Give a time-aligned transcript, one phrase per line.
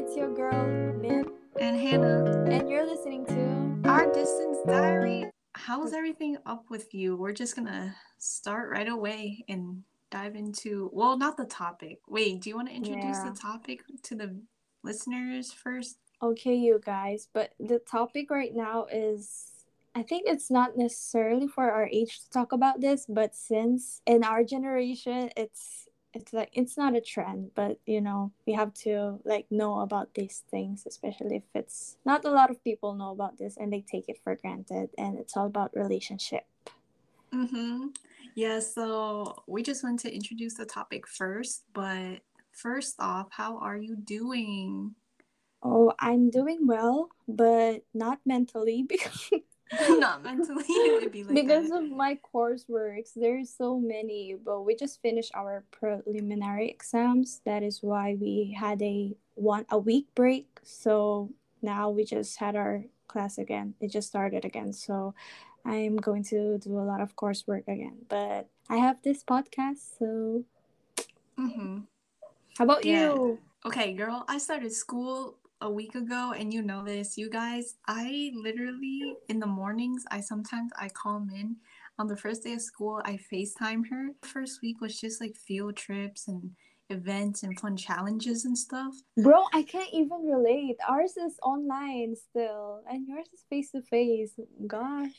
[0.00, 1.26] it's your girl, Min,
[1.60, 2.24] and Hannah.
[2.48, 5.28] and you're listening to Our distance diary.
[5.54, 7.16] How's everything up with you?
[7.16, 11.98] We're just gonna start right away and dive into well, not the topic.
[12.08, 13.30] Wait, do you want to introduce Yeah.
[13.30, 14.40] the topic to the
[14.82, 15.98] listeners first?
[16.22, 19.48] Okay, you guys, but the topic right now is
[19.94, 24.24] I think it's not necessarily for our age to talk about this, but since in
[24.24, 29.20] our generation it's it's like it's not a trend, but you know, we have to
[29.24, 33.38] like know about these things, especially if it's not a lot of people know about
[33.38, 36.44] this and they take it for granted and it's all about relationship.
[37.32, 37.88] Mm-hmm.
[38.34, 42.20] Yeah, so we just want to introduce the topic first, but
[42.52, 44.94] first off, how are you doing?
[45.62, 49.30] Oh, I'm doing well, but not mentally because
[49.88, 51.82] not mentally, it'd be like because that.
[51.84, 53.10] of my courseworks.
[53.14, 57.40] There's so many, but we just finished our preliminary exams.
[57.44, 60.46] That is why we had a one a week break.
[60.62, 61.30] So
[61.62, 63.74] now we just had our class again.
[63.80, 64.72] It just started again.
[64.72, 65.14] So
[65.64, 68.06] I'm going to do a lot of coursework again.
[68.08, 69.98] But I have this podcast.
[69.98, 70.44] So
[71.38, 71.78] Mm-hmm.
[72.58, 73.12] how about Yeah.
[73.14, 73.38] you?
[73.64, 77.74] Okay, girl, I started school a week ago and you know this, you guys.
[77.86, 81.56] I literally in the mornings, I sometimes I call in
[81.98, 84.08] On the first day of school, I FaceTime her.
[84.22, 86.52] First week was just like field trips and
[86.88, 88.94] events and fun challenges and stuff.
[89.18, 90.76] Bro, I can't even relate.
[90.88, 94.32] Ours is online still, and yours is face to face.
[94.66, 95.12] Gosh.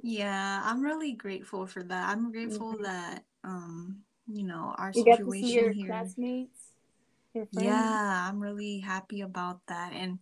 [0.00, 2.08] Yeah, I'm really grateful for that.
[2.08, 2.82] I'm grateful Mhm.
[2.84, 5.86] that um, you know, our You situation here.
[5.88, 6.67] classmates,
[7.38, 7.66] your friends.
[7.66, 9.92] Yeah, I'm really happy about that.
[9.94, 10.18] And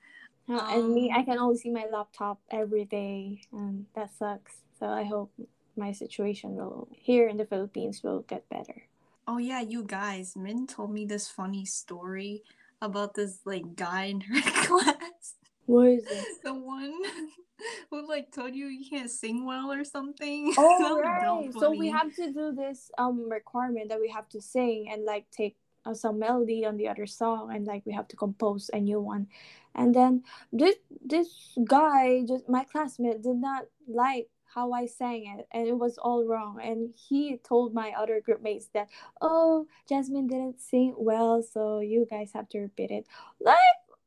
[0.48, 4.62] Uh, and me, I Um, can only see my laptop every day, and that sucks.
[4.78, 5.34] So I hope
[5.74, 8.86] my situation will here in the Philippines will get better.
[9.26, 12.46] Oh yeah, you guys, Min told me this funny story
[12.80, 14.38] about this like guy in her
[14.70, 15.34] class.
[15.66, 16.26] What is it?
[16.46, 16.94] The one
[17.90, 20.54] who like told you you can't sing well or something.
[20.58, 21.50] Oh right.
[21.52, 25.02] so So we have to do this um requirement that we have to sing and
[25.04, 28.70] like take uh, some melody on the other song and like we have to compose
[28.72, 29.28] a new one.
[29.74, 35.46] And then this this guy just my classmate did not like how I sang it
[35.52, 38.88] and it was all wrong and he told my other group mates that
[39.20, 43.06] oh Jasmine didn't sing well so you guys have to repeat it.
[43.40, 43.56] Like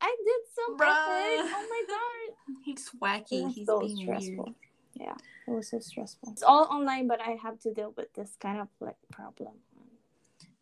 [0.02, 0.90] I did some Bruh.
[0.90, 1.54] effort.
[1.56, 2.56] Oh my god.
[2.66, 3.54] He's wacky.
[3.54, 4.46] He's so being stressful.
[4.46, 4.56] weird.
[4.96, 5.16] Yeah,
[5.48, 6.30] it was so stressful.
[6.32, 9.54] It's all online, but I have to deal with this kind of like problem.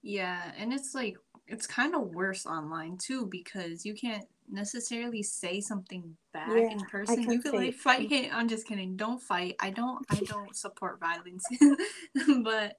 [0.08, 5.60] Yeah, and it's like it's kind of worse online too because you can't necessarily say
[5.60, 7.30] something back Yeah, in person.
[7.30, 8.34] You could like fight hit.
[8.34, 8.96] I'm just kidding.
[8.96, 9.56] Don't fight.
[9.60, 10.06] I don't.
[10.10, 11.44] I don't support violence.
[12.44, 12.78] but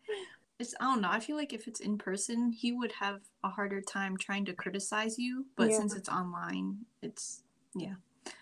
[0.58, 1.10] it's I don't know.
[1.10, 4.54] I feel like if it's in person, he would have a harder time trying to
[4.54, 5.44] criticize you.
[5.56, 5.76] But Yeah.
[5.78, 7.42] since it's online, it's
[7.74, 7.94] yeah.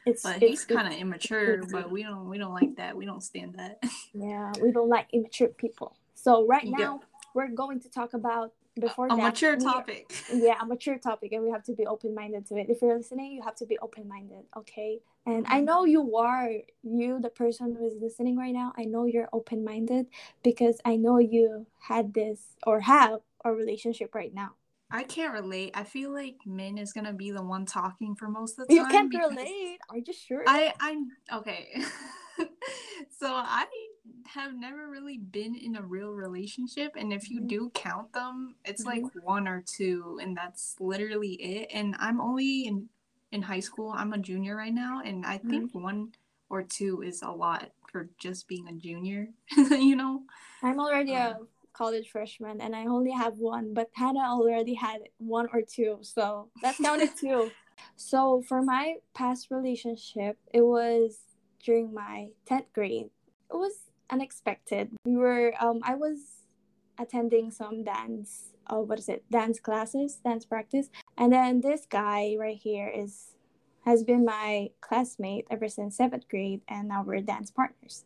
[0.05, 1.55] It's But it's- he's kind of immature.
[1.55, 2.29] it's- But we don't.
[2.29, 2.97] We don't like that.
[2.97, 3.83] We don't stand that.
[4.15, 4.53] yeah.
[4.63, 5.97] We don't like immature people.
[6.15, 6.77] So right Yeah.
[6.79, 7.01] now
[7.35, 10.12] we're going to talk about before a that mature topic.
[10.32, 12.69] yeah, a mature topic, and we have to be open minded to it.
[12.69, 15.00] If you're listening, you have to be open minded, okay?
[15.25, 15.64] And I mm-hmm.
[15.64, 16.50] know you are,
[16.82, 20.06] you, the person who is listening right now, I know you're open minded
[20.42, 24.54] because I know you had this or have a relationship right now.
[24.91, 25.72] I can't relate.
[25.75, 28.84] I feel like Min is gonna be the one talking for most of the time.
[28.84, 29.78] You can't relate.
[29.91, 30.44] Are you sure?
[30.47, 31.70] I I'm okay.
[33.19, 33.66] so I
[34.28, 37.48] have never really been in a real relationship, and if you Mhm.
[37.48, 39.04] do count them, it's Mm-hmm.
[39.06, 41.69] like one or two, and that's literally it.
[41.72, 42.88] And I'm only in
[43.32, 43.92] in high school.
[43.97, 45.82] I'm a junior right now, and I think Mm-hmm.
[45.82, 46.12] one
[46.48, 49.28] or two is a lot for just being a junior.
[49.56, 50.22] you know.
[50.62, 55.00] I'm already a Um, college freshman and I only have one, but Hannah already had
[55.19, 57.53] one or two, so that's counted two.
[57.97, 61.19] So for my past relationship, it was
[61.62, 63.10] during my 10th grade.
[63.50, 64.91] It was unexpected.
[65.05, 66.19] We were um I was
[66.99, 69.25] attending some dance oh what is it?
[69.31, 70.88] Dance classes, dance practice.
[71.17, 73.32] And then this guy right here is
[73.85, 78.05] has been my classmate ever since 7th grade and now we're dance partners.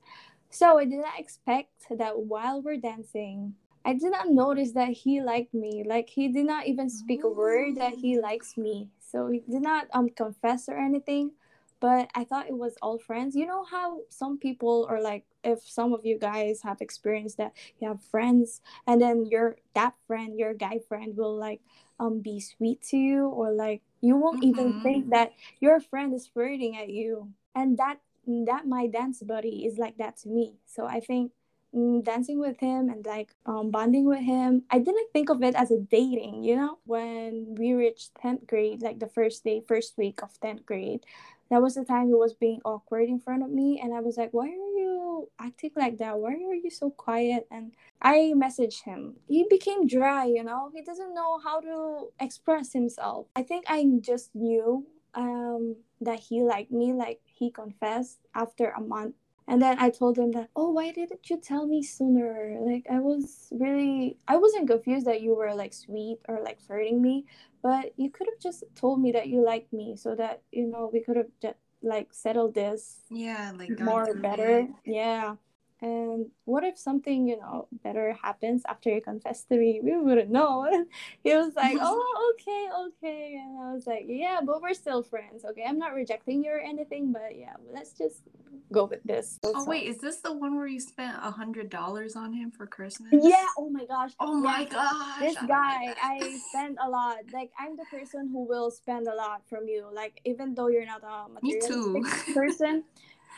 [0.50, 3.54] So I did not expect that while we're dancing,
[3.84, 5.84] I did not notice that he liked me.
[5.86, 8.90] Like he did not even speak a word that he likes me.
[9.00, 11.32] So he did not um confess or anything.
[11.80, 13.34] But I thought it was all friends.
[13.34, 17.52] You know how some people or like if some of you guys have experienced that
[17.80, 21.60] you have friends and then your that friend, your guy friend will like
[21.98, 24.82] um be sweet to you or like you won't even Mhm.
[24.82, 27.32] think that your friend is flirting at you.
[27.54, 30.54] And that that my dance buddy is like that to me.
[30.66, 31.32] So I think
[31.74, 34.64] mm, dancing with him and like um, bonding with him.
[34.70, 36.78] I didn't think of it as a dating, you know?
[36.84, 41.04] When we reached 10th grade, like the first day, first week of 10th grade,
[41.50, 43.80] that was the time he was being awkward in front of me.
[43.82, 46.18] And I was like, why are you acting like that?
[46.18, 47.46] Why are you so quiet?
[47.50, 49.16] And I messaged him.
[49.26, 50.70] He became dry, you know?
[50.72, 53.26] He doesn't know how to express himself.
[53.34, 58.80] I think I just knew um, that he liked me, like he confessed after a
[58.80, 59.16] month
[59.50, 62.56] and then I told him that, oh, why didn't you tell me sooner?
[62.60, 67.02] Like, I was really, I wasn't confused that you were like sweet or like flirting
[67.02, 67.26] me,
[67.60, 70.88] but you could have just told me that you liked me so that, you know,
[70.92, 73.00] we could have just like settled this.
[73.10, 74.60] Yeah, like more better.
[74.60, 74.70] It.
[74.84, 75.34] Yeah.
[75.82, 79.80] And what if something, you know, better happens after you confess to me?
[79.82, 80.68] We wouldn't know.
[81.24, 83.40] he was like, oh, okay, okay.
[83.42, 85.44] And I was like, yeah, but we're still friends.
[85.44, 85.64] Okay.
[85.66, 88.22] I'm not rejecting you or anything, but yeah, let's just
[88.70, 89.38] go with this.
[89.42, 89.86] Oh, wait.
[89.86, 93.08] Is this the one where you spent a $100 on him for Christmas?
[93.12, 93.46] Yeah.
[93.56, 94.12] Oh my gosh.
[94.20, 95.20] Oh my gosh.
[95.20, 97.18] This guy, I spent a lot.
[97.32, 99.88] Like, I'm the person who will spend a lot from you.
[99.92, 102.84] Like, even though you're not a materialistic person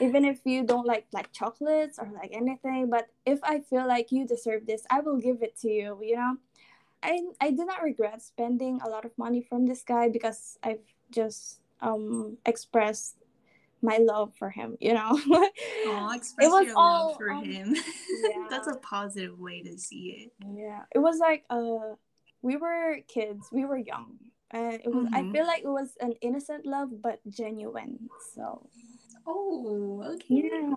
[0.03, 4.11] even if you don't like like chocolates or like anything but if i feel like
[4.11, 6.37] you deserve this i will give it to you you know?
[7.03, 10.85] I i do not regret spending a lot of money from this guy because i've
[11.11, 13.17] just um expressed
[13.81, 15.19] my love for him you know?
[15.87, 17.75] Oh express it was your all, love for um, him.
[18.31, 18.47] yeah.
[18.49, 20.33] that's a positive way to see it.
[20.55, 20.83] Yeah.
[20.95, 21.97] It was like uh
[22.43, 24.19] we were kids we were young
[24.53, 25.15] and it was mm-hmm.
[25.15, 27.99] i feel like it was an innocent love but genuine
[28.35, 28.69] so
[29.27, 30.51] Oh, okay.
[30.51, 30.75] Yeah,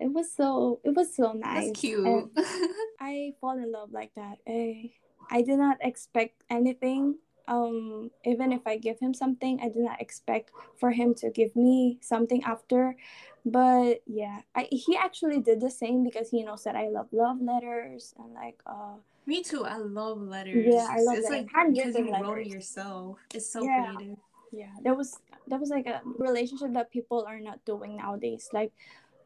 [0.00, 1.68] it was so it was so nice.
[1.68, 2.30] That's cute.
[3.00, 4.38] I fall in love like that.
[4.46, 4.90] I
[5.30, 7.16] I did not expect anything.
[7.48, 11.54] Um, even if I give him something, I did not expect for him to give
[11.54, 12.96] me something after.
[13.44, 17.40] But yeah, I, he actually did the same because he knows that I love love
[17.40, 18.98] letters and like uh.
[19.26, 19.64] Me too.
[19.64, 20.66] I love letters.
[20.66, 22.48] Yeah, I love it's like because you letters.
[22.48, 23.18] yourself.
[23.34, 23.94] It's so yeah.
[23.94, 24.18] creative
[24.52, 28.48] yeah that was that was like a relationship that people are not doing nowadays.
[28.52, 28.72] Like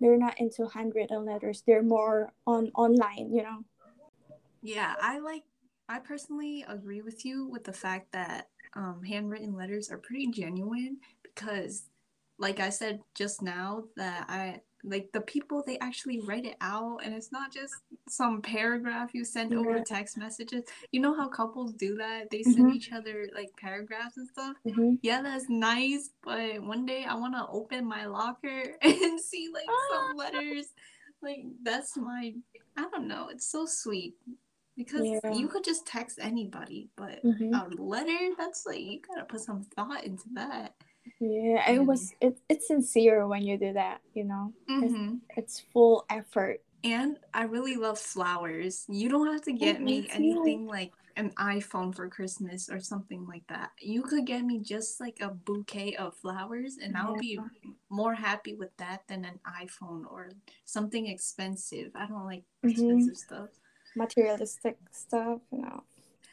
[0.00, 1.62] they're not into handwritten letters.
[1.66, 3.64] They're more on online you know?
[4.62, 5.44] Yeah i like
[5.88, 10.98] i personally agree with you with the fact that um, handwritten letters are pretty genuine
[11.22, 11.88] because
[12.38, 17.00] like i said just now that i like the people they actually write it out
[17.04, 17.74] and it's not just
[18.08, 19.58] some paragraph you send yeah.
[19.58, 22.76] over text messages you know how couples do that they send mm-hmm.
[22.76, 24.94] each other like paragraphs and stuff mm-hmm.
[25.02, 29.66] yeah that's nice but one day i want to open my locker and see like
[29.90, 30.12] some ah.
[30.16, 30.68] letters
[31.22, 32.32] like that's my
[32.76, 34.14] i don't know it's so sweet
[34.76, 35.32] because yeah.
[35.32, 37.52] you could just text anybody but mm-hmm.
[37.54, 40.74] a letter that's like you gotta put some thought into that
[41.18, 44.52] yeah it was it, it's sincere when you do that you know?
[44.68, 45.16] Mm-hmm.
[45.36, 46.60] it's, it's, full effort.
[46.82, 48.86] And i really love flowers.
[48.88, 53.26] You don't have to get me, me anything like an iphone for christmas or something
[53.26, 53.70] like that.
[53.80, 57.02] You could get me just like a bouquet of flowers and yeah.
[57.02, 57.38] i'll be
[57.90, 60.30] more happy with that than an iphone or
[60.64, 61.90] something expensive.
[61.94, 62.70] I don't like mm-hmm.
[62.70, 63.48] expensive stuff.
[63.96, 65.82] Materialistic stuff you know?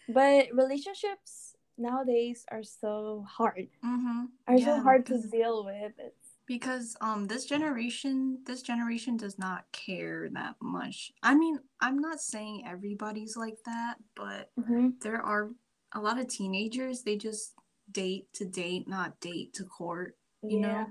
[0.10, 1.47] But relationships
[1.78, 3.68] nowadays are so hard.
[3.86, 4.26] Mm-hmm.
[4.48, 5.94] Are yeah, so hard to deal with.
[5.98, 11.12] It's because um this generation this generation does not care that much.
[11.22, 14.90] I mean, I'm not saying everybody's like that, but mm-hmm.
[15.02, 15.50] there are
[15.94, 17.54] a lot of teenagers they just
[17.92, 20.68] date to date, not date to court, you yeah.
[20.68, 20.88] know.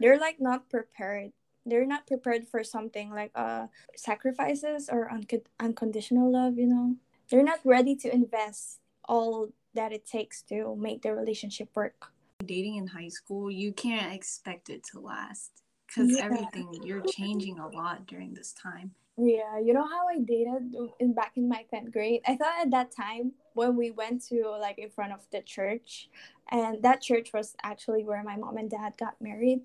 [0.00, 1.32] They're like not prepared.
[1.66, 5.26] They're not prepared for something like uh sacrifices or un-
[5.60, 6.96] unconditional love, you know.
[7.30, 12.12] They're not ready to invest all that it takes to make the relationship work.
[12.44, 16.24] Dating in high school, you can't expect it to last because yeah.
[16.24, 18.92] everything you're changing a lot during this time.
[19.16, 22.22] Yeah, you know how I dated in back in my 10th grade?
[22.26, 26.08] I thought at that time when we went to like in front of the church
[26.50, 29.60] and that church was actually where my mom and dad got married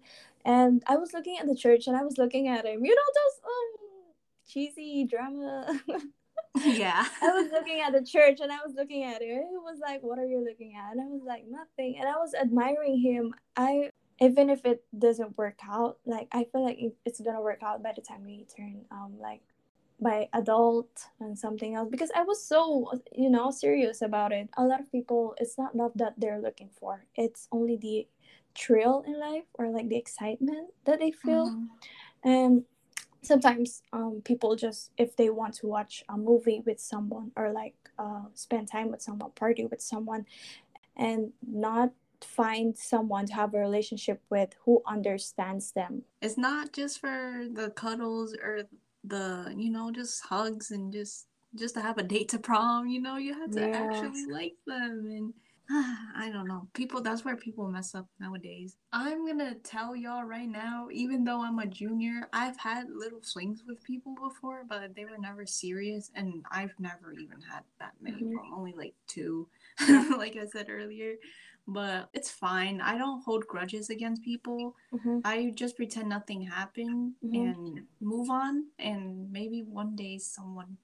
[0.45, 3.01] and I was looking at the church and I was looking at him, you know
[3.15, 3.89] those um
[4.47, 5.79] cheesy drama
[6.65, 7.05] yeah.
[7.21, 9.25] I was looking at the church and I was looking at it.
[9.25, 10.91] It was like, what are you looking at?
[10.91, 11.97] And I was like, nothing.
[11.99, 13.33] And I was admiring him.
[13.55, 13.91] I
[14.21, 17.93] even if it doesn't work out, like I feel like it's gonna work out by
[17.95, 19.41] the time we turn um like
[20.01, 24.49] by adult and something else because I was so you know serious about it.
[24.57, 27.05] A lot of people it's not love that they're looking for.
[27.15, 28.07] It's only the
[28.57, 31.49] thrill in life or like the excitement that they feel.
[31.49, 32.29] Mm-hmm.
[32.29, 32.63] And
[33.21, 37.75] sometimes um, people just if they want to watch a movie with someone or like
[37.97, 40.25] uh, spend time with someone party with someone
[40.95, 46.99] and not find someone to have a relationship with who understands them it's not just
[46.99, 48.63] for the cuddles or
[49.03, 52.87] the you know just hugs and just just to have a date to prom.
[52.87, 53.71] You know, you have to Yeah.
[53.73, 55.33] actually like them and.
[56.15, 56.67] I don't know.
[56.73, 58.75] People, that's where people mess up nowadays.
[58.91, 63.63] I'm gonna tell y'all right now, even though I'm a junior, I've had little flings
[63.67, 68.23] with people before, but they were never serious, and I've never even had that many.
[68.23, 68.33] Mhm.
[68.33, 69.47] Well, only like two,
[70.17, 71.15] like I said earlier.
[71.67, 72.81] But it's fine.
[72.81, 74.75] I don't hold grudges against people.
[74.91, 75.21] Mhm.
[75.23, 77.43] I just pretend nothing happened Mhm.
[77.45, 80.77] and move on, and maybe one day someone,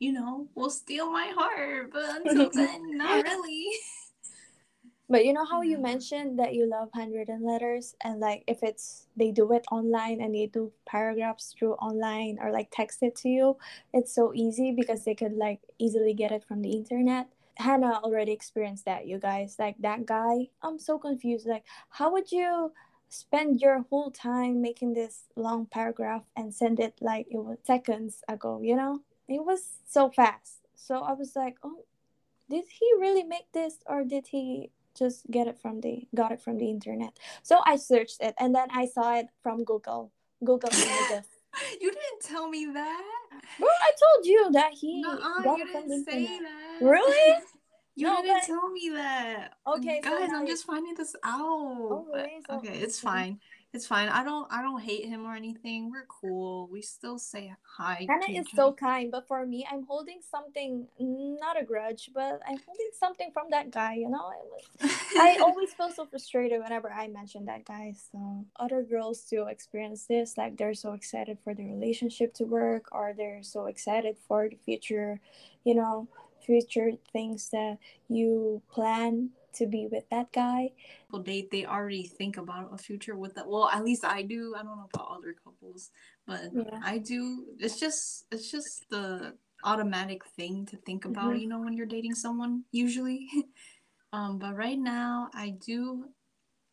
[0.00, 1.92] you know, will steal my heart.
[1.92, 3.68] But until then, not really.
[5.08, 5.82] But you know how you mm-hmm.
[5.82, 10.32] mentioned that you love handwritten letters and like if it's they do it online and
[10.32, 13.56] they do paragraphs through online or like text it to you,
[13.92, 17.26] it's so easy because they could like easily get it from the internet.
[17.56, 19.56] Hannah already experienced that, you guys.
[19.58, 21.46] Like that guy, I'm so confused.
[21.46, 22.72] Like, how would you
[23.08, 28.22] spend your whole time making this long paragraph and send it like it was seconds
[28.28, 29.00] ago, you know?
[29.30, 30.66] It was so fast.
[30.74, 31.84] So I was like, oh,
[32.50, 36.42] did he really make this or did he just get it from the got it
[36.42, 40.10] from the internet so i searched it and then i saw it from google
[40.44, 41.26] google images
[41.80, 43.30] you didn't tell me that.
[43.60, 46.84] bro i told you that he Nuh-uh, got you it from didn't say internet that.
[46.84, 47.38] Really?
[47.94, 49.52] you No, didn't but- tell me that.
[49.64, 51.38] Okay, guys, now I'm just finding this out.
[51.40, 52.42] Oh, really?
[52.48, 53.38] So- okay, it's fine.
[53.72, 54.08] It's fine.
[54.08, 54.52] I don't.
[54.52, 55.92] I don't hate him or anything.
[55.92, 56.68] We're cool.
[56.72, 58.04] We still say hi.
[58.08, 62.58] Hannah is so kind, but for me, I'm holding something, not a grudge, but I'm
[62.66, 64.32] holding something from that guy, you know?
[64.32, 67.94] It was, I always feel so frustrated whenever I mention that guy.
[68.10, 72.86] So other girls too experience this, like they're so excited for the relationship to work,
[72.90, 75.20] or they're so excited for the future,
[75.62, 76.08] you know,
[76.44, 80.72] future things that you plan to be with that guy.
[81.06, 83.46] people date, they already think about a future with that.
[83.48, 84.54] Well, at least I do.
[84.56, 85.90] I don't know about other couples,
[86.26, 86.80] but Yeah.
[86.82, 87.46] I do.
[87.58, 91.40] It's just it's just the automatic thing to think about, Mhm.
[91.40, 93.28] you know, when you're dating someone usually.
[94.12, 96.08] um, but right now I do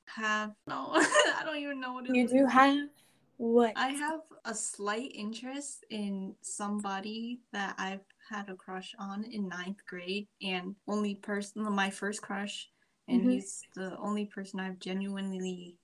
[0.05, 2.31] have no, I don't even know what it You is.
[2.31, 2.89] do have
[3.38, 3.74] what?
[3.75, 9.86] I have a slight interest in somebody that I've had a crush on in ninth
[9.88, 12.69] grade, and only person, my first crush,
[13.07, 13.31] and Mhm.
[13.31, 15.77] he's the only person I've genuinely.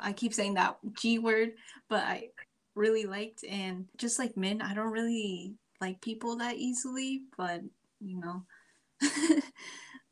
[0.00, 1.54] I keep saying that G word,
[1.88, 2.30] but I
[2.74, 7.62] really liked, and just like Min, I don't really like people that easily, but
[8.00, 8.46] you know,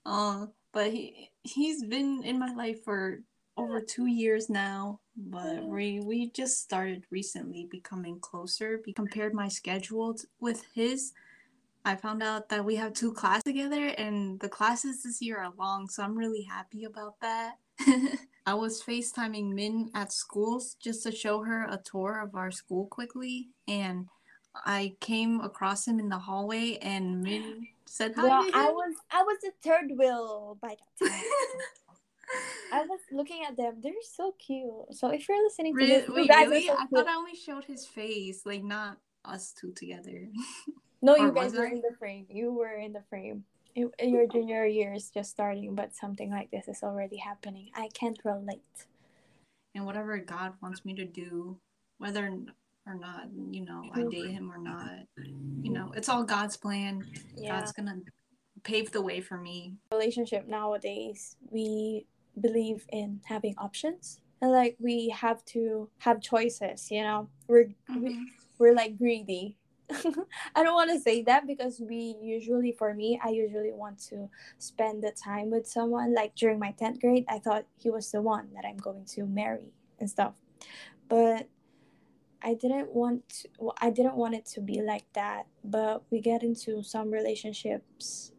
[0.06, 3.20] uh, but he he's been in my life for
[3.56, 8.80] over two years now, but we we just started recently becoming closer.
[8.86, 11.12] We compared my schedule with his.
[11.86, 15.52] I found out that we have two classes together, and the classes this year are
[15.56, 17.58] long, so I'm really happy about that.
[18.46, 22.86] I was FaceTiming Min at schools just to show her a tour of our school
[22.86, 24.06] quickly, and
[24.64, 29.22] I came across him in the hallway, and Min said hi Well, I was I
[29.22, 31.22] was the third wheel by that time.
[32.72, 33.76] I was looking at them.
[33.80, 34.72] They're so cute.
[34.90, 36.66] So if you're listening to Re- this, wait, guys really?
[36.66, 40.26] so I thought I only showed his face, like not us two together.
[41.02, 41.70] No, you guys were I?
[41.70, 42.26] in the frame.
[42.30, 43.44] You were in the frame.
[43.74, 47.70] You- Your junior year is just starting, but something like this is already happening.
[47.74, 48.86] I can't relate.
[49.74, 51.58] and whatever God wants me to do,
[51.98, 52.32] whether
[52.86, 55.04] or not, you know, I date him or not,
[55.62, 57.04] you know, it's all God's plan.
[57.36, 57.60] Yeah.
[57.60, 58.00] God's gonna
[58.62, 59.74] pave the way for me.
[59.92, 62.06] Relationship nowadays, we
[62.40, 64.18] believe in having options.
[64.40, 67.28] And like we have to have choices, you know.
[67.46, 68.24] We're we, Mhm.
[68.58, 69.58] we're like greedy.
[70.54, 74.28] I don't want to say that because we usually, for me, I usually want to
[74.58, 76.14] spend the time with someone.
[76.14, 79.26] Like during my 10th grade, I thought he was the one that I'm going to
[79.26, 80.34] marry and stuff.
[81.08, 81.48] But
[82.42, 85.46] I didn't want to, well, I didn't want it to be like that.
[85.64, 88.32] But we get into some relationships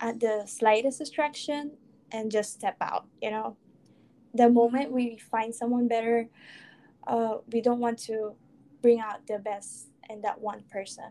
[0.00, 1.72] at the slightest distraction
[2.12, 3.56] and just step out, you know.
[4.34, 6.28] The moment we find someone better,
[7.06, 8.34] uh, we don't want to
[8.80, 11.10] bring out the best in that one person.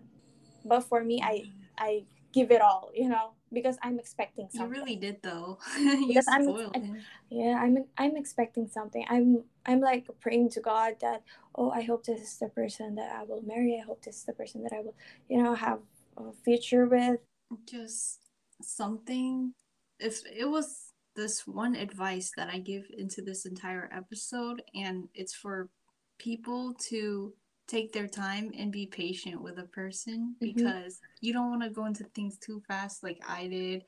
[0.66, 1.44] But for me, I
[1.78, 5.60] I give it all, you know, because I'm expecting something You really did though.
[5.78, 9.06] you Because I'm- spoiled I- Yeah, I'm I'm expecting something.
[9.10, 11.24] I'm I'm like praying to God that
[11.56, 13.80] oh, I hope this is the person that I will marry.
[13.82, 14.96] I hope this is the person that I will,
[15.30, 15.80] you know, have
[16.18, 17.20] a future with.
[17.68, 18.20] Just
[18.62, 19.54] something.
[20.00, 25.36] If it was this one advice that I give into this entire episode, and it's
[25.36, 25.70] for
[26.18, 27.34] people to
[27.72, 30.54] take their time and be patient with a person Mhm.
[30.54, 33.86] because you don't want to go into things too fast like I did.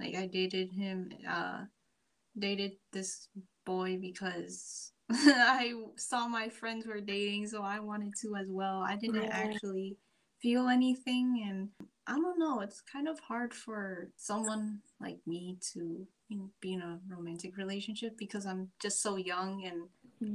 [0.00, 1.64] Like I dated him, uh,
[2.38, 3.28] dated this
[3.64, 8.82] boy because I saw my friends were dating, so I wanted to as well.
[8.82, 9.30] I didn't Yeah.
[9.30, 9.96] actually
[10.40, 11.70] feel anything, and
[12.06, 12.60] I don't know.
[12.60, 16.06] It's kind of hard for someone like me to
[16.60, 19.88] be in a romantic relationship because I'm just so young and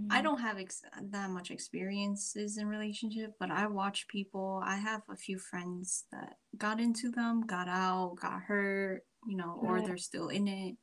[0.10, 0.24] I Mm.
[0.24, 4.62] don't have ex- that much experiences in relationship, but I watch people.
[4.64, 9.60] I have a few friends that got into them, got out, got hurt, you know,
[9.62, 10.78] or they're still in it,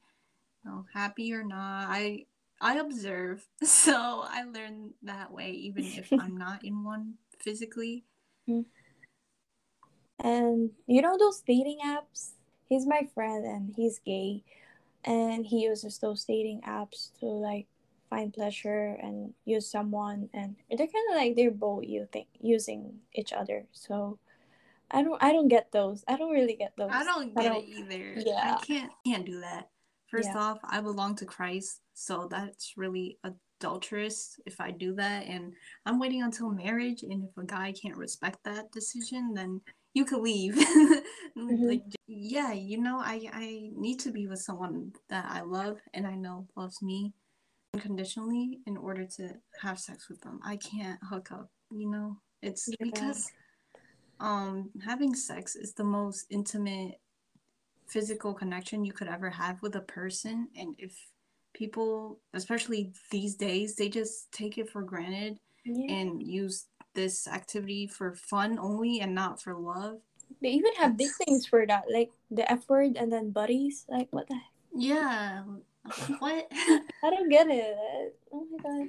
[0.65, 1.89] you know, happy or not.
[1.91, 2.27] I
[2.61, 8.05] I observe, so I learn that way, even if I'm not in one physically.
[10.19, 12.33] And you know those dating apps?
[12.69, 14.43] He's my friend and he's gay.
[15.05, 17.67] And he uses those dating apps to like
[18.09, 22.95] find pleasure and use someone and they're kind of like they're both you think using
[23.15, 23.67] each other.
[23.73, 24.19] So
[24.91, 26.05] I don't I don't get those.
[26.07, 26.91] I don't really get those.
[26.93, 28.15] I don't I get don't- it either.
[28.25, 28.57] yeah.
[28.61, 29.69] I can't can't do that.
[30.11, 30.39] First Yeah.
[30.39, 35.27] off, I belong to Christ, so that's really adulterous if I do that.
[35.27, 35.53] And
[35.85, 39.61] I'm waiting until marriage, and if a guy can't respect that decision, then
[39.95, 40.57] you could leave.
[41.37, 41.69] Mm-hmm.
[41.69, 46.07] Like, yeah, you know, I I need to be with someone that I love and
[46.07, 47.13] I know loves me
[47.87, 49.31] unconditionally in order to
[49.61, 50.41] have sex with them.
[50.45, 52.17] I can't hook up, you know.
[52.43, 52.77] It's Yeah.
[52.81, 53.31] because
[54.21, 57.01] um having sex is the most intimate
[57.87, 60.93] physical connection you could ever have with a person and if
[61.53, 65.93] people especially these days they just take it for granted Yeah.
[65.97, 70.01] and use this activity for fun only and not for love
[70.41, 73.85] They even have big things for that, like the F word and then buddies.
[73.89, 74.53] Like what the heck?
[74.75, 75.45] yeah
[76.19, 76.47] what
[77.03, 78.17] I don't get it.
[78.33, 78.89] Oh my god.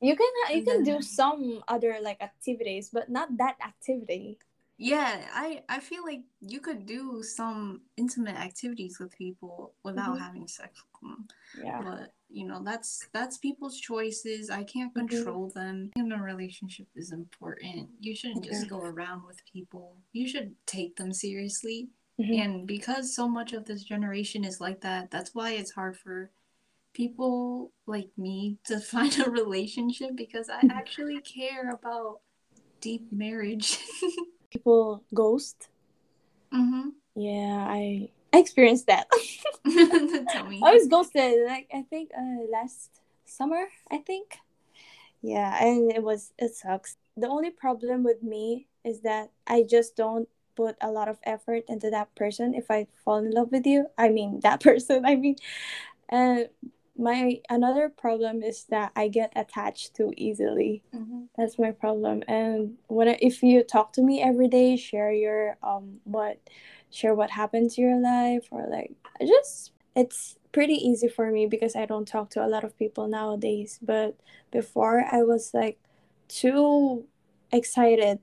[0.00, 4.38] You can you can do some other like activities, but not that activity.
[4.76, 10.24] yeah i i feel like you could do some intimate activities with people without Mhm.
[10.26, 11.78] having sex with them Yeah.
[11.78, 15.00] but you know that's that's people's choices i can't Mhm.
[15.06, 20.26] control them in a relationship is important you shouldn't just go around with people you
[20.26, 21.78] should take them seriously
[22.20, 22.38] Mhm.
[22.40, 26.30] and because so much of this generation is like that that's why it's hard for
[26.94, 30.70] people like me to find a relationship because i Mhm.
[30.70, 32.20] actually care about
[32.80, 33.78] deep marriage
[34.50, 35.68] People ghost.
[36.52, 36.90] mm-hmm.
[37.16, 39.08] Yeah, I I experienced that.
[40.30, 42.90] tell me I was ghosted like I think uh, last
[43.24, 44.38] summer, I think.
[45.22, 46.96] Yeah, and it was it sucks.
[47.16, 51.64] The only problem with me is that I just don't put a lot of effort
[51.68, 53.86] into that person if I fall in love with you.
[53.98, 55.36] I mean that person, I mean
[56.10, 56.44] uh
[56.96, 60.82] my another problem is that I get attached too easily.
[60.94, 61.28] Mhm.
[61.36, 62.22] That's my problem.
[62.28, 66.38] And when I, if you talk to me every day, share your um what
[66.90, 71.46] share what happened to your life or like I just it's pretty easy for me
[71.46, 73.78] because I don't talk to a lot of people nowadays.
[73.82, 74.16] But
[74.52, 75.78] before I was like
[76.28, 77.06] too
[77.52, 78.18] excited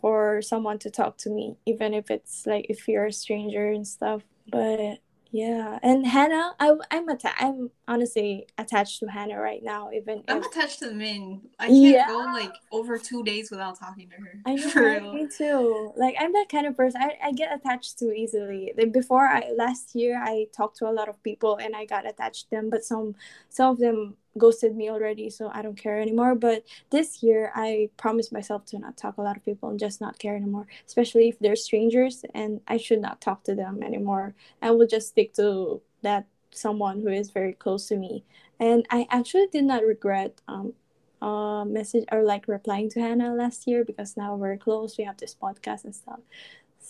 [0.00, 3.86] for someone to talk to me, even if it's like if you're a stranger and
[3.86, 4.22] stuff.
[4.50, 4.98] But
[5.30, 10.38] yeah, and Hannah, I I'm atta- I'm honestly attached to Hannah right now, even I'm
[10.38, 11.42] if attached to Min.
[11.58, 12.06] I can't Yeah.
[12.08, 14.32] go like over two days without talking to her.
[14.46, 15.12] I know, right?
[15.12, 15.92] me too.
[15.96, 17.02] Like I'm that kind of person.
[17.02, 18.72] I, I get attached too easily.
[18.76, 22.08] Like before, I last year I talked to a lot of people and I got
[22.08, 23.14] attached to them, but some
[23.50, 26.34] some of them ghosted me already, so I don't care anymore.
[26.34, 30.00] But this year, I promised myself to not talk a lot of people and just
[30.00, 34.34] not care anymore, especially if they're strangers, and I should not talk to them anymore.
[34.62, 38.24] I will just stick to that someone who is very close to me.
[38.60, 40.72] And I actually did not regret um
[41.20, 44.96] uh message or like replying to Hannah last year because now we're close.
[44.96, 46.20] We have this podcast and stuff.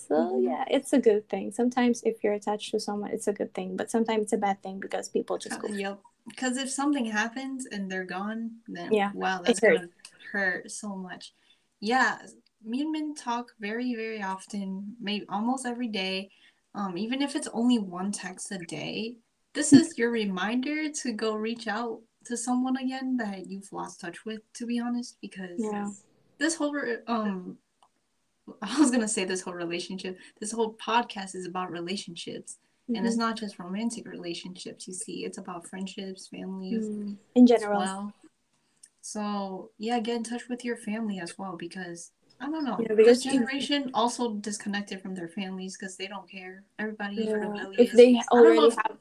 [0.08, 0.44] So Mhm.
[0.44, 1.52] yeah, it's a good thing.
[1.52, 4.62] Sometimes if you're attached to someone, it's a good thing, but sometimes it's a bad
[4.62, 5.68] thing because people just go.
[5.68, 6.00] Uh, yep.
[6.26, 9.88] Because if something happens and they're gone, then Yeah, wow, that's gonna
[10.32, 11.32] hurt so much.
[11.80, 12.18] Yeah,
[12.64, 16.30] me and Min talk very, very often, maybe almost every day.
[16.74, 19.16] Um, even if it's only one text a day,
[19.54, 24.24] this is your reminder to go reach out to someone again that you've lost touch
[24.26, 24.40] with.
[24.54, 25.88] To be honest, because Yeah.
[26.38, 27.56] this whole um
[28.62, 30.18] I was gonna say this whole relationship.
[30.40, 32.58] This whole podcast is about relationships,
[32.88, 33.20] and it's Mhm.
[33.26, 34.86] not just romantic relationships.
[34.88, 37.16] You see, it's about friendships, families Mm.
[37.34, 37.78] in general.
[37.80, 38.12] well.
[39.00, 42.78] So yeah, get in touch with your family as well because I don't know.
[42.80, 46.64] Yeah, this because you- generation also disconnected from their families because they don't care.
[46.78, 47.66] Everybody Yeah.
[47.78, 48.98] If they I don't know already if- have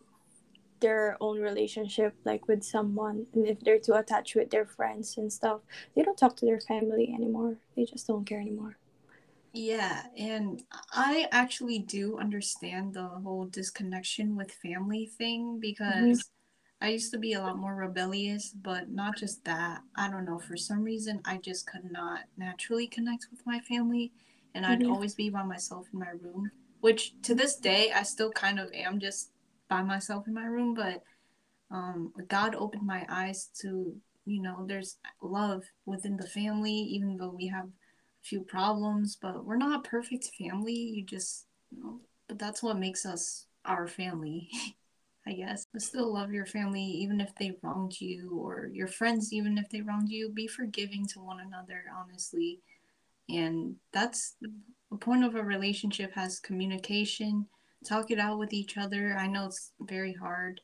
[0.80, 5.32] their own relationship like with someone and if they're too attached with their friends and
[5.34, 5.62] stuff,
[5.96, 7.58] they don't talk to their family anymore.
[7.76, 8.78] They just don't care anymore.
[9.54, 16.30] Yeah, and I actually do understand the whole disconnection with family thing because
[16.80, 19.82] I used to be a lot more rebellious, but not just that.
[19.96, 20.38] I don't know.
[20.40, 24.12] For some reason, I just could not naturally connect with my family,
[24.54, 24.92] and I'd Mhm.
[24.92, 26.52] always be by myself in my room.
[26.82, 29.32] Which to this day, I still kind of am just
[29.70, 30.76] by myself in my room.
[30.76, 31.04] But
[31.72, 37.32] um, God opened my eyes to, you know, there's love within the family, even though
[37.36, 37.70] we have
[38.28, 39.18] few problems.
[39.22, 40.74] But we're not a perfect family.
[40.74, 44.50] You just, you know, but that's what makes us our family.
[45.28, 45.66] I guess.
[45.74, 49.70] But still love your family even if they wronged you or your friends even if
[49.70, 50.30] they wronged you.
[50.30, 52.62] Be forgiving to one another, honestly.
[53.30, 57.46] And that's the point of a relationship has communication.
[57.86, 59.18] Talk it out with each other.
[59.18, 60.62] I know it's very hard.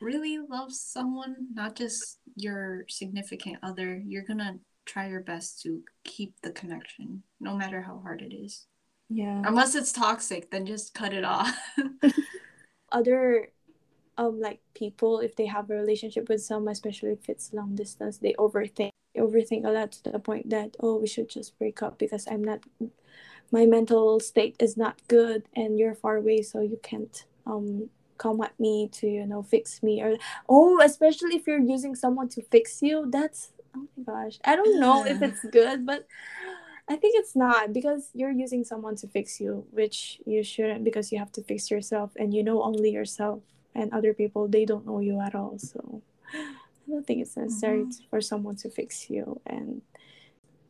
[0.00, 4.02] Really love someone, not just your significant other.
[4.04, 8.66] You're gonna try your best to keep the connection, no matter how hard it is.
[9.08, 9.42] Yeah.
[9.44, 11.54] Unless it's toxic, then just cut it off.
[12.92, 13.48] Other
[14.18, 18.18] um like people if they have a relationship with someone, especially if it's long distance,
[18.18, 21.98] they overthink overthink a lot to the point that oh we should just break up
[21.98, 22.60] because I'm not
[23.50, 28.40] my mental state is not good and you're far away so you can't um come
[28.40, 30.16] at me to you know fix me or
[30.48, 34.38] oh especially if you're using someone to fix you that's oh my gosh.
[34.44, 36.06] I don't know if it's good but
[36.88, 41.12] i think it's not because you're using someone to fix you which you shouldn't because
[41.12, 43.40] you have to fix yourself and you know only yourself
[43.74, 45.58] and other people they don't know you at all.
[45.58, 46.02] So
[46.34, 48.08] i don't think it's necessary Mhm.
[48.10, 49.40] for someone to fix you.
[49.46, 49.82] And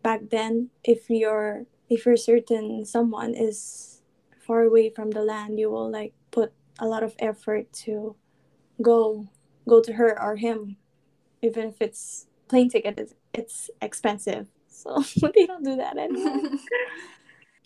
[0.03, 4.03] back then if you're if you're certain someone is
[4.47, 8.15] far away from the land you will like put a lot of effort to
[8.83, 9.27] go
[9.67, 10.77] go to her or him
[11.41, 15.03] even if it's plane ticket is it's expensive so
[15.35, 16.51] they don't do that anymore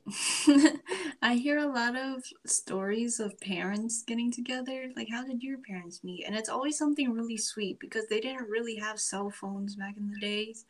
[1.20, 4.88] I hear a lot of stories of parents getting together.
[4.94, 6.24] Like, how did your parents meet?
[6.24, 10.08] And it's always something really sweet because they didn't really have cell phones back in
[10.08, 10.64] the days.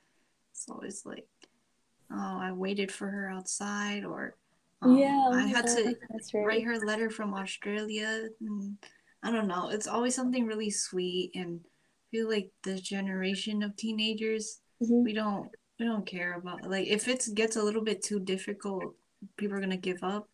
[0.53, 1.29] It's always like,
[2.11, 4.37] oh, I waited for her outside, or
[4.81, 5.95] um, yeah I had to
[6.33, 8.31] right write her a letter from Australia.
[8.41, 8.79] And
[9.23, 9.69] I don't know.
[9.69, 11.61] It's always something really sweet, and
[12.11, 15.05] feel like the generation of teenagers Mhm.
[15.05, 18.95] we don't we don't care about like if it gets a little bit too difficult
[19.37, 20.29] people are gonna give up.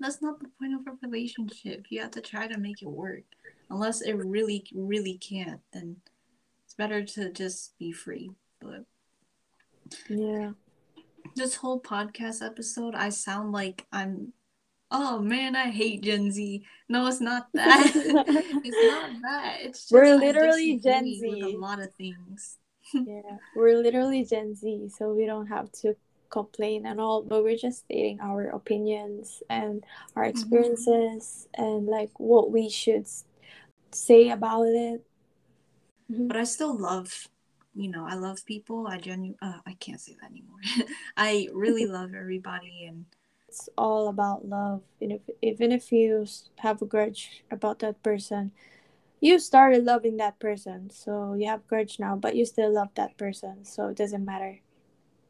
[0.00, 1.86] That's not the point of a relationship.
[1.90, 3.22] You have to try to make it work.
[3.70, 5.96] Unless it really really can't then
[6.64, 8.84] it's better to just be free but
[10.08, 10.52] yeah.
[11.34, 14.32] this whole podcast episode i sound like i'm
[14.90, 17.92] oh man i hate gen z no it's not that
[18.64, 21.54] it's not that it's just We're literally Gen disagree with Z.
[21.54, 22.58] a lot of things
[22.94, 25.96] yeah we're literally gen z so we don't have to
[26.30, 29.84] complain at all but we're just stating our opinions and
[30.16, 33.06] our experiences and like what we should
[33.92, 35.02] say about it
[36.10, 36.28] Mhm.
[36.28, 37.28] but I still love,
[37.74, 38.86] you know, I love people.
[38.86, 40.60] I genu uh, I can't say that anymore.
[41.16, 43.06] I really love everybody, and
[43.54, 44.82] it's all about love.
[45.00, 46.26] And if, even if you
[46.58, 48.50] have a grudge about that person
[49.20, 50.90] you started loving that person.
[50.90, 53.64] So you have grudge now but you still love that person.
[53.64, 54.60] So it doesn't matter.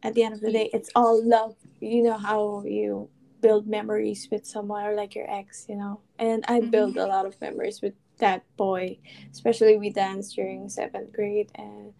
[0.03, 1.55] At the end of the day it's all love.
[1.81, 3.09] You know how you
[3.41, 6.01] build memories with someone or like your ex you know?
[6.19, 6.71] And i Mhm.
[6.71, 8.99] built a lot of memories with that boy
[9.33, 11.93] especially we danced during seventh grade and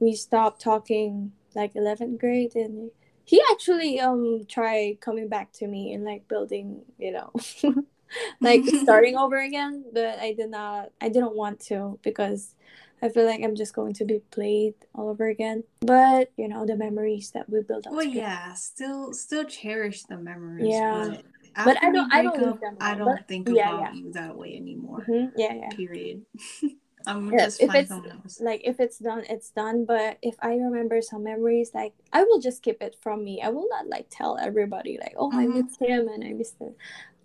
[0.00, 2.90] we stopped talking like 11th grade and
[3.26, 7.30] he actually um tried coming back to me and like building you know
[8.40, 12.54] like starting over again but i did not i didn't want to because
[13.02, 16.64] i feel like i'm just going to be played all over again but you know
[16.64, 18.20] the memories that we built up well, together.
[18.20, 20.68] yeah, still still cherish the memories.
[20.70, 21.08] Yeah.
[21.10, 23.92] but But I don't- I don't up, I don't but- think yeah, about yeah.
[24.00, 25.04] you that way anymore.
[25.08, 26.22] Mhm, yeah yeah Period.
[27.06, 28.40] I'm Yeah, just if it's else.
[28.40, 32.38] like if it's done it's done but if i remember some memories like i will
[32.40, 35.54] just keep it from me i will not like tell everybody like oh i Mhm.
[35.64, 36.74] miss him and i miss him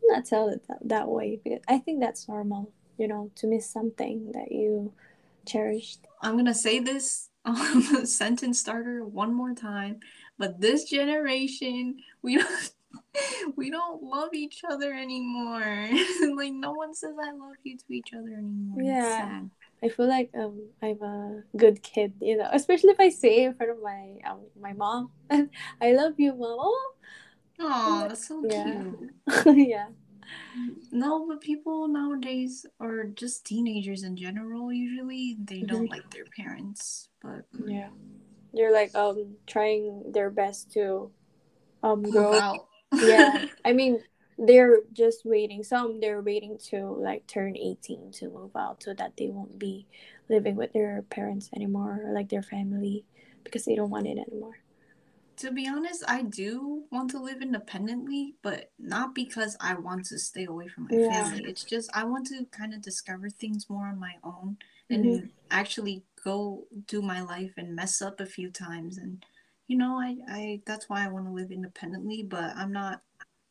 [0.03, 3.47] i'll not tell it that, that way because i think that's normal you know to
[3.47, 4.93] miss something that you
[5.45, 9.99] cherished I'm gonna say this um, sentence starter one more time,
[10.37, 12.71] but this generation, we don't
[13.55, 15.89] we don't love each other anymore.
[16.35, 18.81] like no one says I love you to each other anymore.
[18.83, 19.41] Yeah.
[19.83, 23.53] I feel like um i'm a good kid you know especially if i say in
[23.55, 25.11] front of my um, my mom
[25.81, 26.73] i love you mom
[27.59, 28.63] oh that's so Yeah.
[28.63, 28.99] cute.
[29.45, 29.89] yeah
[30.91, 35.89] No, but people nowadays, or just teenagers in general, usually they don't Mhm.
[35.89, 37.09] like their parents.
[37.21, 37.89] But yeah
[38.53, 41.11] they're like um trying their best to
[41.83, 42.67] um grow out.
[42.99, 44.01] yeah i mean
[44.37, 45.63] they're just waiting.
[45.63, 49.87] Some they're waiting to like turn 18 to move out so that they won't be
[50.29, 53.05] living with their parents anymore or like their family
[53.43, 54.55] because they don't want it anymore.
[55.37, 60.19] To be honest, I do want to live independently, but not because I want to
[60.19, 60.97] stay away from my Yeah.
[60.97, 61.41] family.
[61.47, 64.57] It's just I want to kind of discover things more on my own
[64.91, 65.31] and Mhm.
[65.49, 69.25] actually go do my life and mess up a few times and
[69.67, 73.01] you know, I I that's why I want to live independently, but I'm not,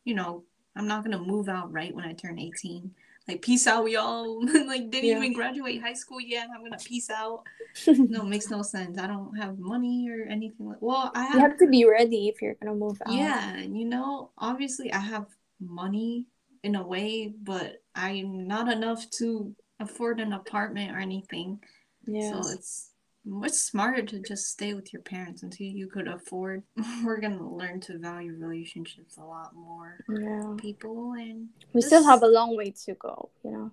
[0.05, 0.45] you know,
[0.77, 2.91] I'm not going to move out right when I turn 18.
[3.29, 4.45] Like peace out y'all.
[4.67, 5.17] like didn't Yeah.
[5.19, 6.49] even graduate high school yet.
[6.55, 7.45] I'm going to peace out.
[7.87, 8.99] No, it makes no sense.
[8.99, 12.29] I don't have money or anything like Well, I you have have to be ready
[12.29, 13.13] if you're gonna move out.
[13.15, 15.27] yeah, you know, obviously I have
[15.61, 16.27] money
[16.65, 21.61] in a way, but I'm not enough to afford an apartment or anything.
[22.07, 22.43] Yeah.
[22.43, 22.90] So it's
[23.25, 26.63] much smarter to just stay with your parents until you could afford.
[27.05, 29.99] We're gonna learn to value relationships a lot more.
[30.09, 30.55] yeah.
[30.59, 33.71] People and We still have a long way to go, you know.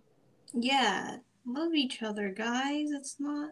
[0.53, 2.91] yeah, love each other, guys.
[2.91, 3.51] It's not.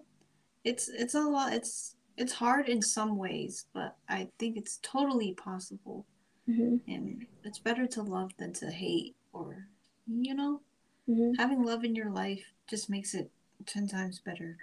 [0.63, 1.53] It's it's a lot.
[1.53, 6.05] It's it's hard in some ways, but I think it's totally possible.
[6.47, 9.67] hmm and it's better to love than to hate or
[10.08, 10.62] you know
[11.08, 13.31] hmm having love in your life just makes it
[13.65, 14.58] 10 times better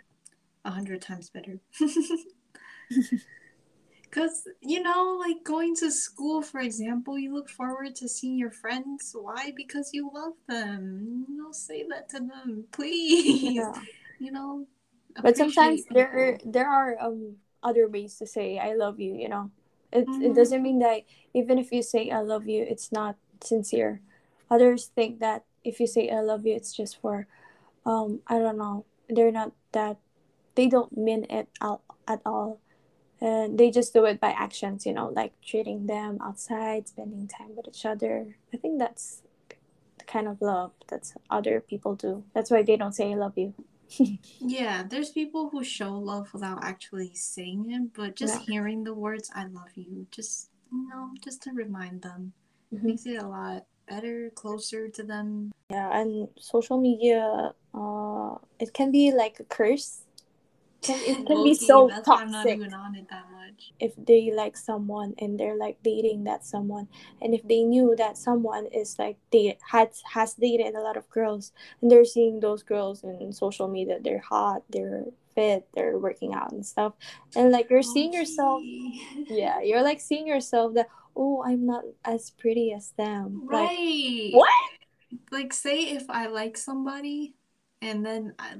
[0.65, 1.59] a 100 times better
[4.03, 8.51] because you know like going to school for example you look forward to seeing your
[8.51, 13.73] friends why because you love them you know say that to them please Yeah.
[14.19, 14.67] you know
[15.23, 19.29] But sometimes there are there are um other ways to say I love you, you
[19.29, 19.51] know.
[19.93, 20.35] It it Mhm.
[20.35, 24.01] doesn't mean that even if you say I love you, it's not sincere.
[24.51, 27.27] Others think that if you say I love you, it's just for
[27.87, 28.85] um I don't know.
[29.09, 30.02] They're not that
[30.55, 32.61] they don't mean it out at all.
[33.21, 37.55] And they just do it by actions, you know, like treating them outside, spending time
[37.57, 38.37] with each other.
[38.53, 39.23] I think that's
[39.99, 42.25] the kind of love that other people do.
[42.35, 43.55] That's why they don't say I love you.
[44.45, 48.47] Yeah, there's people who show love without actually saying it, but just Yeah.
[48.55, 52.33] hearing the words "I love you," just you know, just to remind them,
[52.75, 52.83] Mhm.
[52.83, 55.53] makes it a lot better, closer to them.
[55.71, 60.03] Yeah, and social media, uh, it can be like a curse.
[60.83, 63.73] Can it can be so that's I'm not toxic even on it that much.
[63.81, 66.89] if they like someone and they're like dating that someone,
[67.21, 71.09] and if they knew that someone is like they had has dated a lot of
[71.11, 76.35] girls, and they're seeing those girls in social media, they're hot, they're fit, they're working
[76.35, 76.95] out and stuff,
[77.37, 78.63] and like you're seeing yourself,
[79.29, 84.31] yeah, you're like seeing yourself that oh I'm not as pretty as them, like Right.
[84.33, 84.51] what?
[85.31, 87.35] Like, say if I like somebody
[87.83, 88.55] and then I,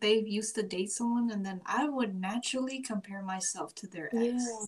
[0.00, 4.34] they used to date someone, and then I would naturally compare myself to their ex.
[4.34, 4.66] Yeah.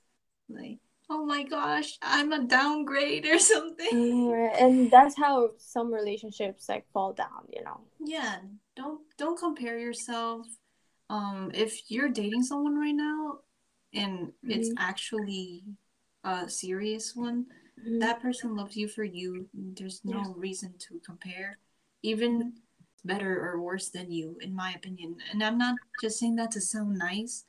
[0.50, 3.88] Like, oh my gosh, I'm a downgrade or something.
[3.92, 8.36] Mm, and that's how some relationships like fall down you know Yeah,
[8.76, 10.46] don't don't compare yourself.
[11.10, 13.40] Um, if you're dating someone right now
[13.92, 14.76] and it's Mhm.
[14.76, 15.64] actually
[16.24, 17.46] a serious one,
[17.98, 19.48] that person loves you for you.
[19.54, 20.34] There's no Yeah.
[20.34, 21.58] reason to compare,
[22.02, 22.54] even
[23.00, 25.16] better or worse than you, in my opinion.
[25.32, 27.44] And I'm not just saying that to sound nice,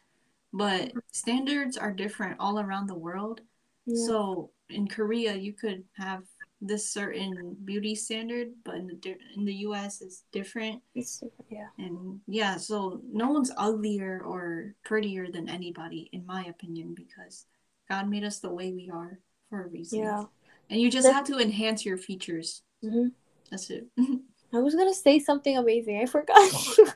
[0.53, 3.41] but standards are different all around the world.
[3.85, 4.05] Yeah.
[4.07, 6.23] So in Korea, you could have
[6.61, 10.01] this certain beauty standard, but in the in the U.S.
[10.01, 10.81] it's different.
[10.93, 16.43] It's different, yeah And yeah, so no one's uglier or prettier than anybody, in my
[16.45, 17.45] opinion, because
[17.89, 19.17] God made us the way we are
[19.49, 19.99] for a reason.
[19.99, 20.23] yeah
[20.69, 22.61] And you just That's- have to enhance your features.
[22.83, 23.07] hmm
[23.49, 23.87] That's it.
[24.53, 26.37] i was gonna say something amazing i forgot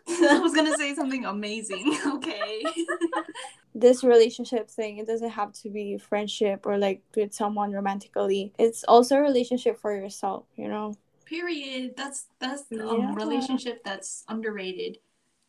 [0.07, 1.97] I was gonna say something amazing.
[2.07, 2.63] Okay.
[3.73, 8.83] this relationship thing it doesn't have to be friendship or like with someone romantically it's
[8.85, 10.93] also a relationship for yourself you know
[11.25, 11.95] Period.
[11.97, 13.15] That's that's a Yeah.
[13.15, 14.99] relationship that's underrated.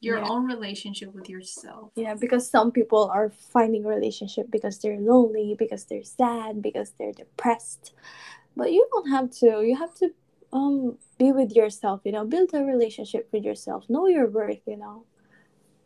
[0.01, 0.29] Your Yeah.
[0.31, 1.93] own relationship with yourself.
[1.97, 6.93] yeah because some people are finding a relationship because they're lonely because they're sad because
[6.97, 7.93] they're depressed
[8.57, 10.07] but you don't have to you have to
[10.53, 14.77] um be with yourself you know build a relationship with yourself know your worth you
[14.77, 15.05] know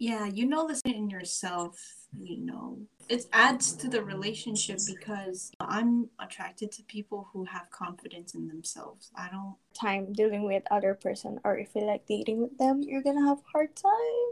[0.00, 1.76] Yeah, you know this in yourself,
[2.16, 2.80] you know.
[3.10, 9.12] It adds to the relationship because I'm attracted to people who have confidence in themselves.
[9.14, 13.02] I don't time dealing with other person or if you like dating with them you're
[13.02, 14.26] gonna have hard time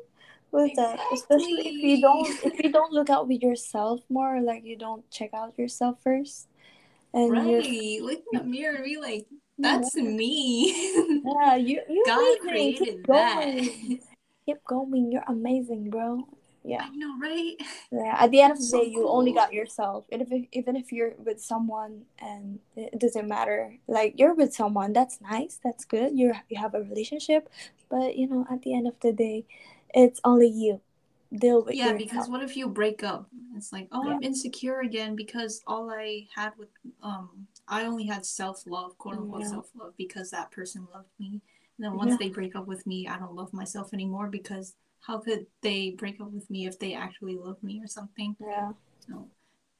[0.50, 4.64] with that especially if you don't if you don't look out with yourself more like
[4.64, 6.48] you don't check out yourself first
[7.14, 8.00] and right.
[8.02, 9.26] Look in the mirror and be like,
[9.58, 10.72] that's me.
[11.24, 12.40] yeah you you're God amazing.
[12.48, 13.34] created keep that.
[13.34, 14.00] going
[14.46, 16.26] keep going you're amazing bro
[16.64, 16.84] Yeah.
[16.84, 17.54] I know, right?
[17.90, 18.16] Yeah.
[18.20, 20.04] At the end of the So day, you only got yourself.
[20.12, 24.92] And if even if you're with someone and it doesn't matter, like you're with someone,
[24.92, 25.58] that's nice.
[25.64, 26.12] That's good.
[26.18, 27.48] You you have a relationship,
[27.88, 29.46] but you know, at the end of the day,
[29.94, 30.80] it's only you.
[31.32, 32.04] Deal with Yeah, yourself.
[32.04, 33.28] because what if you break up?
[33.56, 34.16] It's like, oh, Yeah.
[34.16, 36.68] I'm insecure again because all I had with
[37.02, 39.48] um I only had self love, quote unquote Yeah.
[39.48, 41.40] self love, because that person loved me.
[41.78, 42.16] And then once Yeah.
[42.18, 46.20] they break up with me, I don't love myself anymore because how could they break
[46.20, 48.36] up with me if they actually love me or something?
[48.40, 48.72] Yeah.
[49.08, 49.30] No.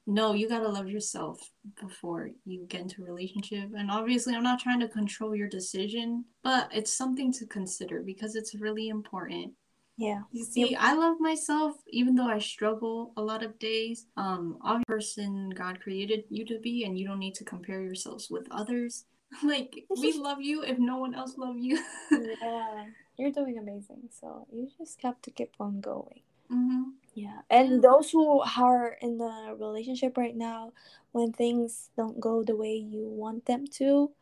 [0.06, 1.38] No, you gotta love yourself
[1.78, 3.72] before you get into a relationship.
[3.76, 8.34] And obviously, I'm not trying to control your decision, but it's something to consider because
[8.34, 9.52] it's really important.
[9.98, 10.22] Yeah.
[10.32, 14.06] You see, I love myself even though I struggle a lot of days.
[14.16, 18.30] Um, obviously, person God created you to be, and you don't need to compare yourselves
[18.30, 19.04] with others.
[19.42, 21.82] like we love you if no one else love you.
[22.10, 22.86] yeah.
[23.18, 24.08] You're doing amazing.
[24.10, 26.20] So you just have to keep on going.
[26.48, 27.40] hmm Yeah.
[27.50, 30.72] And those who are in the relationship right now,
[31.12, 34.12] when things don't go the way you want them to,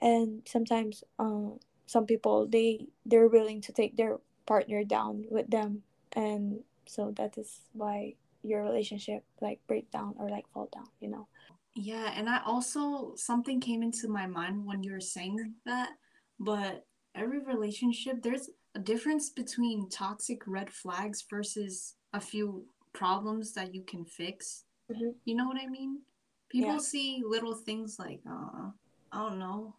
[0.00, 5.82] and sometimes um some people they they're willing to take their partner down with them
[6.12, 11.08] and so that is why your relationship like break down or like fall down, you
[11.08, 11.26] know.
[11.74, 15.90] Yeah, and I also something came into my mind when you were saying that,
[16.38, 23.74] but every relationship there's a difference between toxic red flags versus a few problems that
[23.74, 24.64] you can fix.
[24.90, 25.14] Mhm.
[25.24, 26.02] You know what I mean?
[26.48, 26.78] People Yeah.
[26.78, 28.70] see little things like uh
[29.16, 29.74] I don't know.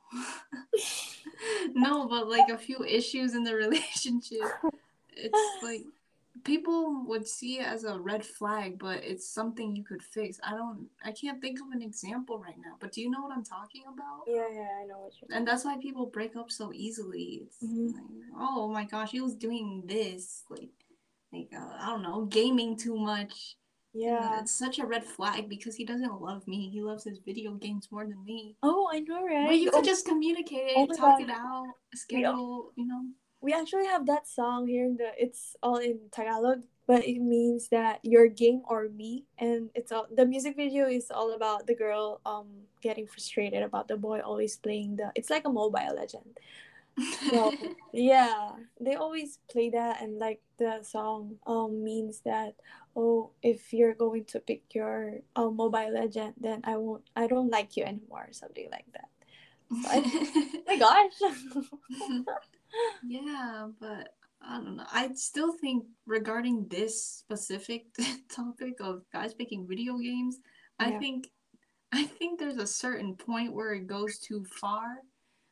[1.76, 4.42] no, but like a few issues in the relationship.
[5.16, 5.84] It's like
[6.44, 10.40] people would see it as a red flag, but it's something you could fix.
[10.44, 13.32] I don't I can't think of an example right now, but do you know what
[13.32, 14.24] I'm talking about?
[14.28, 17.44] Yeah, yeah, I know what you're And that's why people break up so easily.
[17.46, 17.94] It's Mhm.
[17.94, 20.74] like, oh my gosh, he was doing this, like,
[21.32, 23.56] like uh, I don't know, gaming too much.
[23.98, 24.40] Yeah.
[24.42, 26.70] it's such a red flag because he doesn't love me.
[26.70, 28.56] He loves his video games more than me.
[28.64, 29.48] Oh, I know, right?
[29.48, 31.22] But you Oh, just communicate oh talk God.
[31.22, 33.02] it out, schedule, you know.
[33.42, 37.70] we actually have that song here in the it's all in Tagalog, but it means
[37.70, 41.76] that your game or me and it's all the music video is all about the
[41.76, 42.48] girl um
[42.82, 46.38] getting frustrated about the boy always playing the it's like a mobile legend.
[47.30, 47.54] So
[47.94, 52.56] yeah, they always play that and like the song um means that
[52.96, 57.50] oh if you're going to pick your uh, mobile legend then I won't I don't
[57.52, 59.10] like you anymore something like that.
[59.86, 61.20] I- Oh my gosh.
[63.08, 64.86] yeah, but I don't know.
[64.92, 67.86] I still think regarding this specific
[68.30, 70.38] topic of guys picking video games,
[70.80, 71.00] I Yeah.
[71.00, 71.28] think
[71.94, 75.04] I think there's a certain point where it goes too far.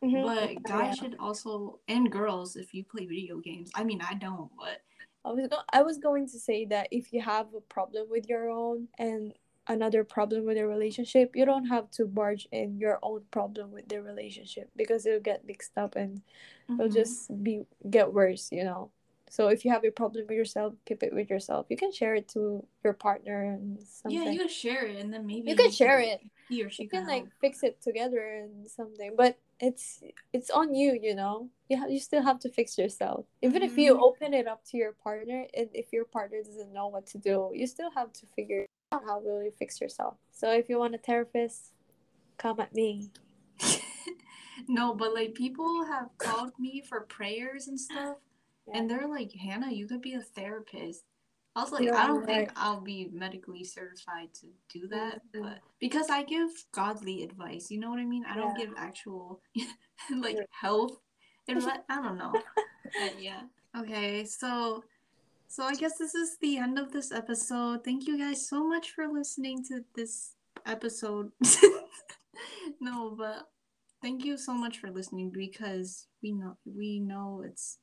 [0.06, 0.24] Mhm.
[0.24, 0.94] But guys Yeah.
[0.94, 3.72] should also and girls if you play video games.
[3.76, 4.82] I mean I don't, but
[5.24, 8.30] I was go- I was going to say that if you have a problem with
[8.30, 9.34] your own and
[9.68, 13.88] another problem with a relationship, you don't have to barge in your own problem with
[13.90, 16.22] the relationship because it'll get mixed up and
[16.70, 16.94] it'll Mhm.
[16.94, 18.92] just be get worse, you know.
[19.30, 21.66] So if you have a problem with yourself, keep it with yourself.
[21.70, 24.22] You can share it to your partner and something.
[24.24, 26.22] yeah, you can share it and then maybe You can share it.
[26.48, 30.52] He or she you can can like fix it together and something but it's it's
[30.52, 33.96] on you you know you have you still have to fix yourself even if you
[33.96, 34.02] Mhm.
[34.02, 37.50] open it up to your partner and if your partner doesn't know what to do
[37.56, 40.94] you still have to figure out how will you fix yourself so if you want
[40.94, 41.72] a therapist
[42.38, 43.10] come at me
[44.68, 48.18] no, but like people have called me for prayers and stuff,
[48.74, 51.04] and they're like, Hannah, you could be a therapist.
[51.56, 52.52] I was like, You're I don't think.
[52.56, 55.42] I'll be medically certified to do that, Mhm.
[55.44, 58.26] but because I give godly advice, you know what I mean?
[58.26, 59.42] I don't give actual
[60.12, 60.44] like Yeah.
[60.52, 60.98] health
[61.48, 61.80] advice.
[61.90, 62.34] I don't know.
[63.00, 63.44] But yeah.
[63.78, 64.84] Okay, so
[65.48, 67.84] so I guess this is the end of this episode.
[67.86, 71.32] Thank you guys so much for listening to this episode.
[72.82, 73.48] no, but
[74.02, 77.78] thank you so much for listening because we know we know it's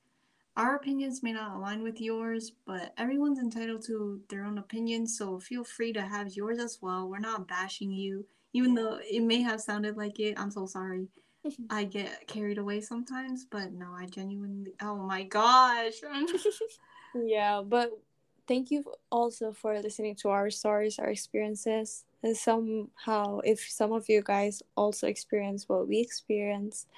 [0.56, 5.38] our opinions may not align with yours, but everyone's entitled to their own opinion, so
[5.38, 7.08] feel free to have yours as well.
[7.08, 10.38] We're not bashing you, even though it may have sounded like it.
[10.38, 11.08] I'm so sorry.
[11.70, 14.74] I get carried away sometimes, but no, I genuinely.
[14.82, 15.94] Oh my gosh.
[17.14, 17.90] yeah but
[18.46, 24.08] thank you also for listening to our stories our experiences and somehow if some of
[24.08, 26.88] you guys also experience what we experienced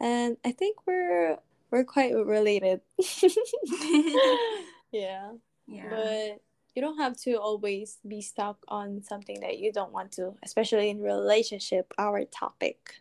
[0.00, 1.36] and i think we're
[1.76, 2.80] we're quite related
[4.92, 5.32] yeah
[5.68, 5.88] yeah.
[5.90, 6.40] but
[6.74, 10.88] you don't have to always be stuck on something that you don't want to especially
[10.88, 12.96] in relationship our topic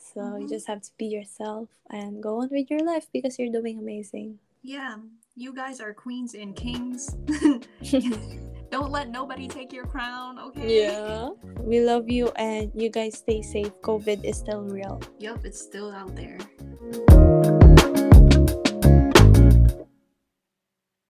[0.00, 0.48] so you Mhm.
[0.48, 4.38] just have to be yourself and go on with your life because you're doing amazing
[4.62, 4.96] Yeah.
[5.38, 7.12] You guys are queens and kings.
[8.74, 10.66] Don't let nobody take your crown, okay?
[10.88, 11.36] Yeah.
[11.60, 13.70] We love you and you guys stay safe.
[13.84, 14.98] COVID is still real.
[15.20, 16.40] Yep, it's still out there.